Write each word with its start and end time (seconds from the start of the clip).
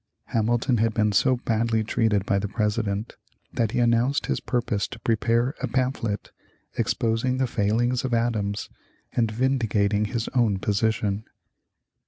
Hamilton 0.33 0.77
had 0.77 0.95
been 0.95 1.11
so 1.11 1.37
badly 1.37 1.83
treated 1.83 2.25
by 2.25 2.39
the 2.39 2.47
President 2.47 3.15
that 3.53 3.69
he 3.73 3.77
announced 3.77 4.25
his 4.25 4.39
purpose 4.39 4.87
to 4.87 4.99
prepare 5.01 5.53
a 5.61 5.67
pamphlet, 5.67 6.31
exposing 6.75 7.37
the 7.37 7.45
failings 7.45 8.03
of 8.03 8.11
Adams 8.11 8.67
and 9.13 9.29
vindicating 9.31 10.05
his 10.05 10.27
own 10.29 10.57
position. 10.57 11.23